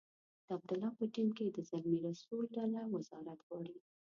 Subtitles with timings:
[0.45, 3.77] د عبدالله په ټیم کې د زلمي رسول ډله وزارت غواړي.